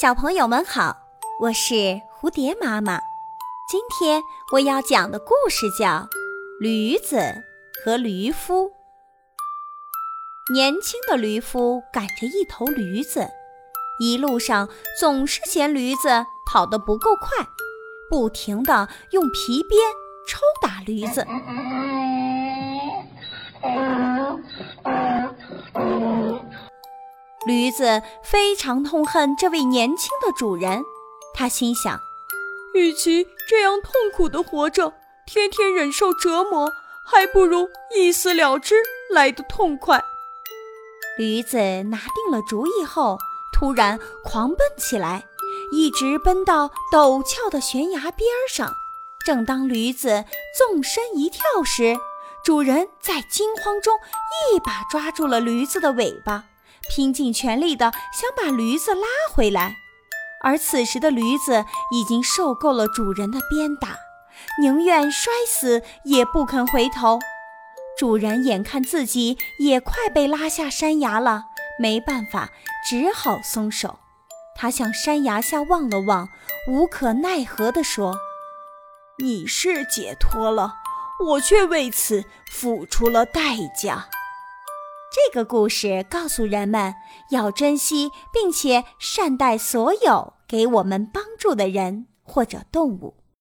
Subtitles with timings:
[0.00, 0.96] 小朋友们好，
[1.38, 2.98] 我是蝴蝶妈妈。
[3.70, 4.20] 今天
[4.52, 5.86] 我要讲的故事叫
[6.58, 7.16] 《驴子
[7.84, 8.70] 和驴夫》。
[10.52, 13.28] 年轻的驴夫赶着一头驴子，
[14.00, 14.68] 一路上
[14.98, 17.46] 总是嫌驴子跑得不够快，
[18.10, 19.80] 不停地用皮鞭
[20.26, 21.24] 抽打驴子。
[27.46, 30.82] 驴子非常痛恨这位年轻的主人，
[31.34, 32.00] 他心想：
[32.74, 34.94] 与其这样痛苦的活着，
[35.26, 36.72] 天天忍受折磨，
[37.04, 38.76] 还不如一死了之
[39.10, 40.02] 来得痛快。
[41.18, 43.18] 驴子拿定了主意后，
[43.52, 45.26] 突然狂奔起来，
[45.70, 48.72] 一直奔到陡峭的悬崖边上。
[49.24, 50.24] 正当驴子
[50.58, 51.96] 纵身一跳时，
[52.42, 53.98] 主人在惊慌中
[54.52, 56.44] 一把抓住了驴子的尾巴。
[56.88, 59.76] 拼尽全力的想把驴子拉回来，
[60.42, 63.96] 而此时的驴子已经受够了主人的鞭打，
[64.60, 67.18] 宁愿摔死也不肯回头。
[67.96, 71.44] 主人眼看自己也快被拉下山崖了，
[71.78, 72.50] 没办法，
[72.88, 73.98] 只好松手。
[74.56, 76.28] 他向山崖下望了望，
[76.68, 78.16] 无可奈何地说
[79.18, 80.74] ：“你是解脱了，
[81.24, 84.08] 我却为此付出了代价。”
[85.14, 86.92] 这个故事告诉人们
[87.30, 93.14] 要珍惜并且善待所有给我们帮助的人或者动物。